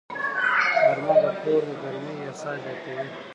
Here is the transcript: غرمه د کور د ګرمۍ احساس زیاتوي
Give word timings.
غرمه 0.81 1.15
د 1.23 1.25
کور 1.41 1.61
د 1.67 1.69
ګرمۍ 1.81 2.15
احساس 2.25 2.57
زیاتوي 2.63 3.07